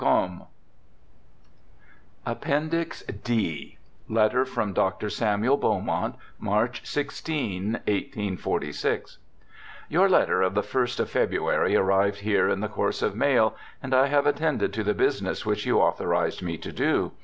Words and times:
Combe.' 0.03 0.45
Appendix 2.25 3.03
D 3.03 3.77
Letter 4.09 4.45
from 4.45 4.73
Dr. 4.73 5.11
Samuel 5.11 5.57
Beaumont, 5.57 6.15
March 6.39 6.83
16, 6.83 7.73
1846:' 7.73 9.19
Your 9.93 10.09
letter 10.09 10.41
of 10.41 10.55
the 10.55 10.63
ist 10.81 10.99
of 10.99 11.07
February 11.11 11.75
arrived 11.75 12.21
here 12.21 12.49
in 12.49 12.61
the 12.61 12.67
course 12.67 13.03
of 13.03 13.15
mail, 13.15 13.55
and 13.83 13.93
I 13.93 14.07
have 14.07 14.25
attended 14.25 14.73
to 14.73 14.83
the 14.83 14.95
business 14.95 15.45
which 15.45 15.67
you 15.67 15.77
authorized 15.79 16.41
me 16.41 16.57
to 16.57 16.71
do. 16.71 17.11